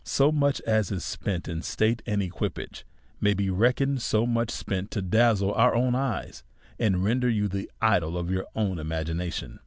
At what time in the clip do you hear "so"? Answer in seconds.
0.03-0.31, 4.01-4.25